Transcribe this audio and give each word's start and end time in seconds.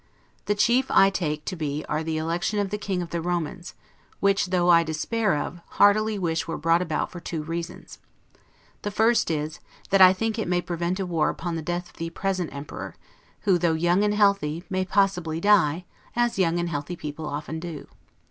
The 0.45 0.55
chief 0.55 0.89
I 0.89 1.11
take 1.11 1.45
to 1.45 1.55
be 1.55 1.85
the 1.87 2.17
Election 2.17 2.57
of 2.57 2.71
the 2.71 2.79
King 2.79 3.03
of 3.03 3.11
the 3.11 3.21
Romans, 3.21 3.75
which, 4.19 4.47
though 4.47 4.67
I 4.67 4.81
despair 4.81 5.37
of, 5.37 5.61
heartily 5.77 6.17
wish 6.17 6.47
were 6.47 6.57
brought 6.57 6.81
about 6.81 7.11
for 7.11 7.19
two 7.19 7.43
reasons. 7.43 7.99
The 8.81 8.89
first 8.89 9.29
is, 9.29 9.59
that 9.91 10.01
I 10.01 10.11
think 10.11 10.39
it 10.39 10.47
may 10.47 10.59
prevent 10.59 10.99
a 10.99 11.05
war 11.05 11.29
upon 11.29 11.55
the 11.55 11.61
death 11.61 11.89
of 11.91 11.97
the 11.97 12.09
present 12.09 12.51
Emperor, 12.51 12.95
who, 13.41 13.59
though 13.59 13.73
young 13.75 14.03
and 14.03 14.15
healthy, 14.15 14.63
may 14.71 14.85
possibly 14.85 15.39
die, 15.39 15.85
as 16.15 16.39
young 16.39 16.57
and 16.57 16.69
healthy 16.69 16.95
people 16.95 17.27
often 17.27 17.59
do. 17.59 17.87